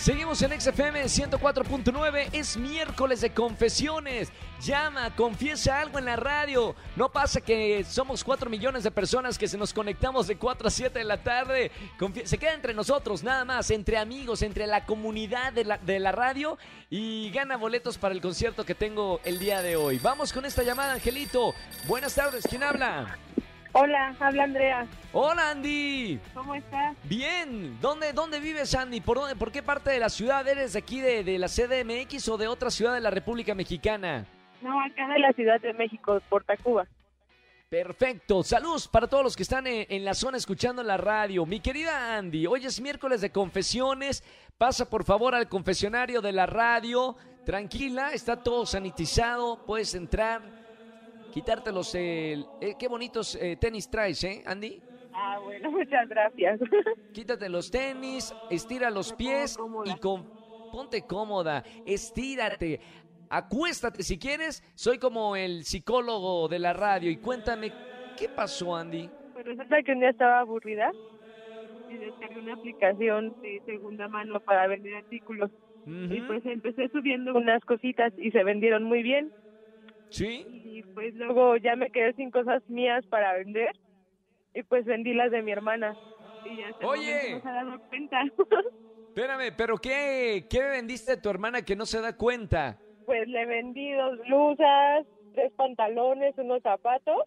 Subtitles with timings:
[0.00, 4.32] Seguimos en XFM 104.9, es miércoles de confesiones.
[4.62, 6.74] Llama, confiesa algo en la radio.
[6.96, 10.70] No pasa que somos 4 millones de personas que se nos conectamos de 4 a
[10.70, 11.70] 7 de la tarde.
[11.98, 15.98] Confie- se queda entre nosotros, nada más, entre amigos, entre la comunidad de la, de
[16.00, 16.56] la radio
[16.88, 19.98] y gana boletos para el concierto que tengo el día de hoy.
[19.98, 21.54] Vamos con esta llamada, Angelito.
[21.86, 23.18] Buenas tardes, ¿quién habla?
[23.72, 24.86] Hola, habla Andrea.
[25.12, 26.18] Hola, Andy.
[26.34, 26.96] ¿Cómo estás?
[27.04, 29.00] Bien, ¿dónde, dónde vives, Andy?
[29.00, 32.28] ¿Por, dónde, ¿Por qué parte de la ciudad eres de aquí de, de la CDMX
[32.28, 34.26] o de otra ciudad de la República Mexicana?
[34.60, 36.86] No, acá de la Ciudad de México, por Tacuba.
[37.68, 41.46] Perfecto, saludos para todos los que están en, en la zona escuchando la radio.
[41.46, 44.24] Mi querida Andy, hoy es miércoles de confesiones,
[44.58, 50.42] pasa por favor al confesionario de la radio, tranquila, está todo sanitizado, puedes entrar,
[51.30, 51.94] quitarte los...
[51.94, 52.44] eh,
[52.78, 54.82] qué bonitos eh, tenis traes, ¿eh, Andy?
[55.12, 56.60] Ah, bueno, muchas gracias.
[57.12, 60.28] Quítate los tenis, estira los pies y con,
[60.70, 62.80] ponte cómoda, estírate,
[63.28, 64.62] acuéstate si quieres.
[64.76, 67.72] Soy como el psicólogo de la radio y cuéntame,
[68.14, 69.10] ¿qué pasó, Andy?
[69.32, 70.92] Pues resulta que un día estaba aburrida
[71.88, 75.50] y descargué una aplicación de segunda mano para vender artículos.
[75.84, 79.32] Y Ujú, pues empecé subiendo unas cositas y se vendieron muy bien.
[80.10, 80.59] ¿Sí?
[80.80, 83.70] Y pues luego ya me quedé sin cosas mías para vender
[84.54, 85.96] y pues vendí las de mi hermana.
[86.44, 87.34] Y ya el Oye.
[87.34, 88.22] no se ha dado cuenta.
[89.08, 92.78] Espérame, pero ¿qué, qué vendiste a tu hermana que no se da cuenta?
[93.10, 97.24] pues le vendí dos blusas, tres pantalones, unos zapatos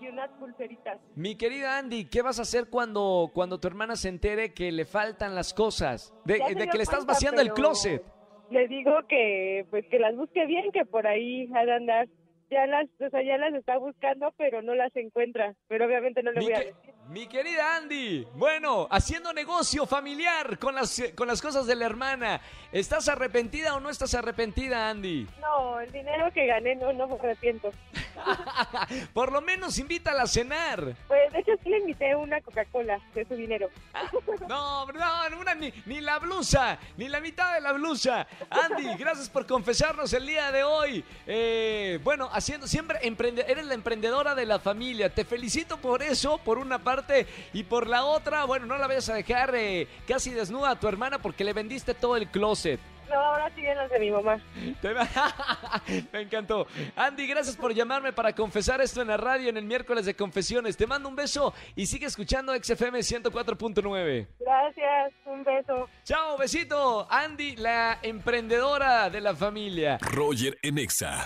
[0.00, 0.98] y unas pulseritas.
[1.14, 4.84] Mi querida Andy, ¿qué vas a hacer cuando, cuando tu hermana se entere que le
[4.84, 6.12] faltan las cosas?
[6.24, 8.02] De, se que le estás vaciando el closet.
[8.50, 12.08] Le digo que pues que las busque bien, que por ahí ha de andar.
[12.52, 15.54] Ya las, o sea, ya las está buscando, pero no las encuentra.
[15.68, 16.74] Pero obviamente no le voy a decir.
[17.12, 22.40] Mi querida Andy, bueno, haciendo negocio familiar con las, con las cosas de la hermana.
[22.72, 25.28] ¿Estás arrepentida o no estás arrepentida, Andy?
[25.38, 27.70] No, el dinero que gané no, no me arrepiento.
[29.12, 30.96] Por lo menos invítala a cenar.
[31.06, 33.68] Pues de hecho sí le invité una Coca-Cola de su dinero.
[34.48, 38.26] No, no, una, ni, ni la blusa, ni la mitad de la blusa.
[38.50, 41.04] Andy, gracias por confesarnos el día de hoy.
[41.26, 45.14] Eh, bueno, haciendo siempre emprende, eres la emprendedora de la familia.
[45.14, 47.01] Te felicito por eso, por una parte,
[47.52, 50.88] y por la otra, bueno, no la vayas a dejar eh, casi desnuda a tu
[50.88, 52.80] hermana porque le vendiste todo el closet.
[53.12, 54.40] No, ahora siguen las de mi mamá.
[56.12, 56.66] Me encantó.
[56.96, 60.78] Andy, gracias por llamarme para confesar esto en la radio en el miércoles de confesiones.
[60.78, 64.26] Te mando un beso y sigue escuchando XFM 104.9.
[64.40, 65.88] Gracias, un beso.
[66.04, 67.06] Chao, besito.
[67.10, 69.98] Andy, la emprendedora de la familia.
[70.00, 71.24] Roger en Exa.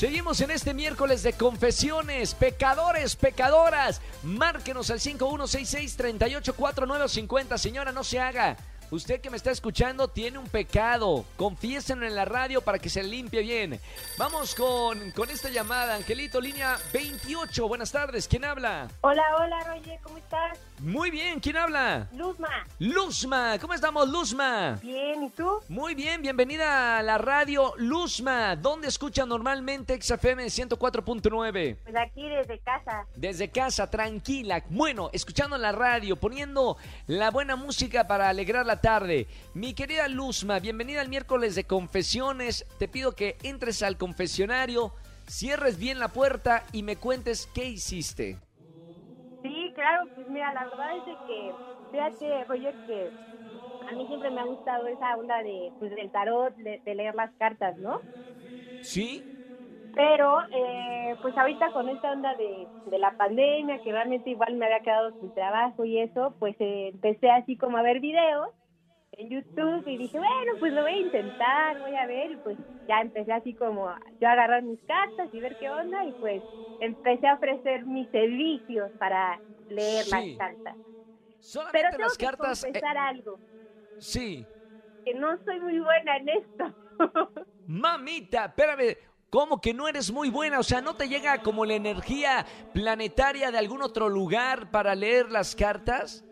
[0.00, 2.32] Seguimos en este miércoles de confesiones.
[2.32, 4.00] Pecadores, pecadoras.
[4.22, 7.58] Márquenos al 5166-384950.
[7.58, 8.56] Señora, no se haga.
[8.90, 11.24] Usted que me está escuchando tiene un pecado.
[11.36, 13.80] Confiésenlo en la radio para que se limpie bien.
[14.18, 15.94] Vamos con, con esta llamada.
[15.94, 17.68] Angelito, línea 28.
[17.68, 18.26] Buenas tardes.
[18.26, 18.88] ¿Quién habla?
[19.02, 20.58] Hola, hola, Roger, ¿cómo estás?
[20.80, 21.38] Muy bien.
[21.38, 22.08] ¿Quién habla?
[22.12, 22.48] Luzma.
[22.80, 23.58] Luzma.
[23.60, 24.80] ¿Cómo estamos, Luzma?
[24.82, 25.60] Bien, ¿y tú?
[25.68, 28.56] Muy bien, bienvenida a la radio Luzma.
[28.56, 31.76] ¿Dónde escucha normalmente XFM 104.9?
[31.84, 33.06] Pues aquí desde casa.
[33.14, 34.64] Desde casa, tranquila.
[34.68, 39.26] Bueno, escuchando la radio, poniendo la buena música para alegrar la tarde.
[39.54, 42.66] Mi querida Luzma, bienvenida al miércoles de confesiones.
[42.78, 44.92] Te pido que entres al confesionario,
[45.26, 48.38] cierres bien la puerta y me cuentes qué hiciste.
[49.42, 51.56] Sí, claro, pues mira, la verdad es de que,
[51.90, 53.12] fíjate, Roger, que
[53.80, 57.14] a mí siempre me ha gustado esa onda de, pues, del tarot, de, de leer
[57.14, 58.02] las cartas, ¿no?
[58.80, 59.26] ¿Sí?
[59.92, 64.66] Pero, eh, pues ahorita con esta onda de, de la pandemia, que realmente igual me
[64.66, 68.50] había quedado sin trabajo y eso, pues eh, empecé así como a ver videos
[69.20, 72.58] en YouTube y dije, bueno, pues lo voy a intentar, voy a ver, y pues
[72.88, 73.88] ya empecé así como
[74.20, 76.42] yo a agarrar mis cartas y ver qué onda, y pues
[76.78, 80.10] empecé a ofrecer mis servicios para leer Sí.
[80.10, 80.78] las cartas.
[81.38, 82.64] Solamente Pero tengo las que cartas.
[82.64, 83.40] eh, confesar algo,
[83.98, 84.48] sí.
[85.04, 86.74] que no soy muy buena en esto.
[87.66, 88.96] Mamita, espérame.
[89.30, 90.58] ¿Cómo que no eres muy buena?
[90.58, 95.30] O sea, ¿no te llega como la energía planetaria de algún otro lugar para leer
[95.30, 96.24] las cartas?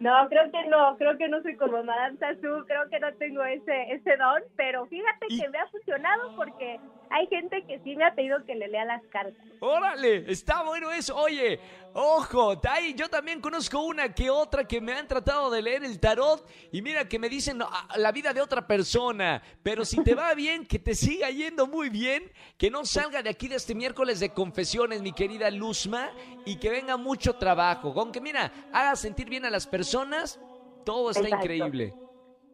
[0.00, 3.42] No, creo que no, creo que no soy como Madame Sassou, creo que no tengo
[3.44, 7.96] ese ese don, pero fíjate Y- que me ha funcionado porque hay gente que sí
[7.96, 9.44] me ha pedido que le lea las cartas.
[9.60, 11.16] Órale, está bueno eso.
[11.16, 11.58] Oye,
[11.94, 15.98] ojo, ahí yo también conozco una que otra que me han tratado de leer el
[15.98, 19.42] tarot y mira que me dicen ah, la vida de otra persona.
[19.62, 23.30] Pero si te va bien, que te siga yendo muy bien, que no salga de
[23.30, 26.10] aquí de este miércoles de confesiones, mi querida Luzma,
[26.44, 27.94] y que venga mucho trabajo.
[27.94, 30.40] Con que mira, haga sentir bien a las personas,
[30.84, 31.44] todo está Exacto.
[31.44, 31.94] increíble.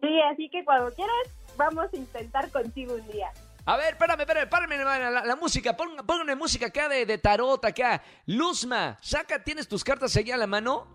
[0.01, 1.15] Sí, así que cuando quieras,
[1.57, 3.31] vamos a intentar contigo un día.
[3.67, 7.17] A ver, espérame, espérame, párame la, la, la música, pon, póngame música acá de, de
[7.17, 8.03] tarot acá.
[8.27, 10.87] Luzma, saca, ¿tienes tus cartas ahí a la mano?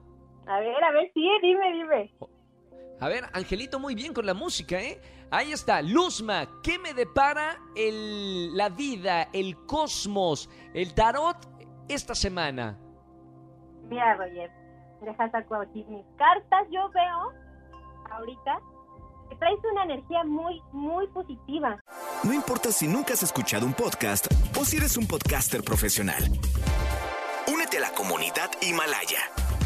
[0.45, 2.13] A ver, a ver, sí, dime, dime.
[3.01, 5.01] A ver, Angelito, muy bien con la música, ¿eh?
[5.31, 11.38] Ahí está, Luzma, ¿qué me depara el, la vida, el cosmos, el tarot
[11.88, 12.77] esta semana?
[13.88, 14.51] Mira, Roger,
[15.01, 16.68] deja saco aquí mis cartas.
[16.71, 17.33] Yo veo
[18.12, 18.60] ahorita
[19.30, 21.79] que traes una energía muy, muy positiva.
[22.21, 24.27] No importa si nunca has escuchado un podcast
[24.60, 26.21] o si eres un podcaster profesional.
[27.48, 29.19] Únete a la comunidad Himalaya.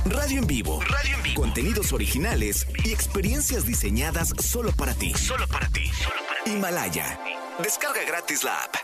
[0.05, 0.79] Radio en vivo.
[0.81, 1.41] Radio en vivo.
[1.41, 5.15] Contenidos originales y experiencias diseñadas solo para ti.
[5.15, 5.89] Solo para ti.
[6.45, 7.19] Himalaya.
[7.57, 8.75] Descarga gratis la app.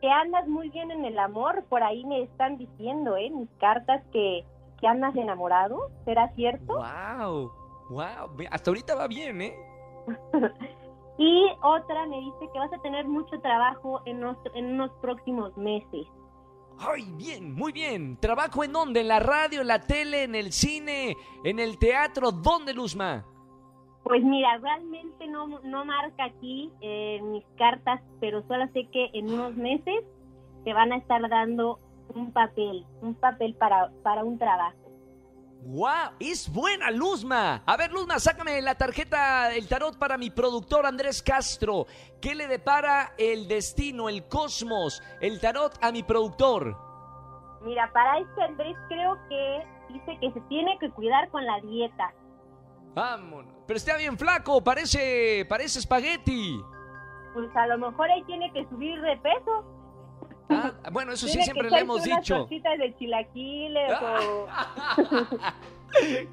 [0.00, 3.28] Que andas muy bien en el amor, por ahí me están diciendo, ¿eh?
[3.28, 4.46] Mis cartas que,
[4.80, 6.78] que andas enamorado, ¿será cierto?
[6.78, 7.52] ¡Wow!
[7.90, 8.36] ¡Wow!
[8.50, 9.54] Hasta ahorita va bien, ¿eh?
[11.22, 15.54] Y otra me dice que vas a tener mucho trabajo en, unos- en unos próximos
[15.58, 16.06] meses.
[16.78, 17.54] ¡Ay, bien!
[17.54, 18.16] Muy bien.
[18.16, 19.00] ¿Trabajo en dónde?
[19.02, 21.14] ¿En la radio, en la tele, en el cine,
[21.44, 22.32] en el teatro?
[22.32, 23.26] ¿Dónde, Luzma?
[24.02, 29.30] Pues mira, realmente no, no marca aquí eh, mis cartas, pero solo sé que en
[29.30, 30.02] unos meses
[30.64, 31.78] te van a estar dando
[32.14, 34.78] un papel, un papel para, para un trabajo.
[35.62, 36.14] ¡Wow!
[36.18, 37.62] ¡Es buena, Luzma!
[37.66, 41.86] A ver, Luzma, sácame la tarjeta, el tarot para mi productor Andrés Castro.
[42.20, 46.76] ¿Qué le depara el destino, el cosmos, el tarot a mi productor?
[47.62, 52.14] Mira, para este Andrés creo que dice que se tiene que cuidar con la dieta.
[52.94, 53.52] Vámonos.
[53.66, 56.58] Pero está bien flaco, parece, parece espagueti.
[57.34, 59.79] Pues a lo mejor ahí tiene que subir de peso.
[60.50, 62.46] Ah, bueno, eso sí siempre le hemos unas dicho.
[62.46, 64.46] de chilaquiles o...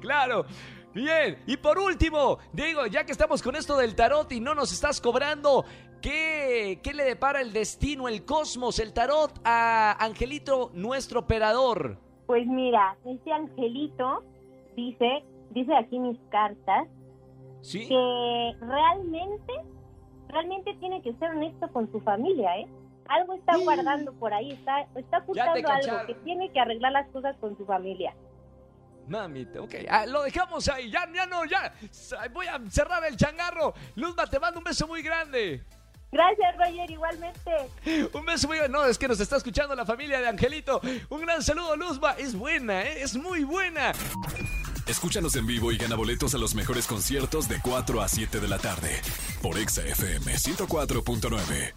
[0.00, 0.44] claro.
[0.94, 4.72] Bien, y por último, digo, ya que estamos con esto del tarot y no nos
[4.72, 5.64] estás cobrando,
[6.00, 11.98] ¿qué, qué le depara el destino, el cosmos, el tarot a Angelito, nuestro operador?
[12.26, 14.24] Pues mira, este angelito
[14.76, 16.88] dice, dice aquí mis cartas,
[17.60, 17.86] ¿Sí?
[17.86, 19.52] que realmente,
[20.28, 22.66] realmente tiene que ser honesto con su familia, ¿eh?
[23.08, 23.64] Algo está Sí.
[23.64, 27.64] guardando por ahí, está, está ocultando algo, que tiene que arreglar las cosas con su
[27.66, 28.14] familia.
[29.08, 31.72] Mamita, ok, ah, lo dejamos ahí, ya, ya no, ya,
[32.32, 33.72] voy a cerrar el changarro.
[33.94, 35.64] Luzma, te mando un beso muy grande.
[36.12, 37.50] Gracias, Roger, igualmente.
[38.14, 38.78] Un beso muy grande.
[38.78, 40.80] No, es que nos está escuchando la familia de Angelito.
[41.10, 42.12] Un gran saludo, Luzma.
[42.12, 43.02] Es buena, ¿eh?
[43.02, 43.92] es muy buena.
[44.86, 48.48] Escúchanos en vivo y gana boletos a los mejores conciertos de 4 a 7 de
[48.48, 49.02] la tarde
[49.42, 51.74] por Exa FM 104.9.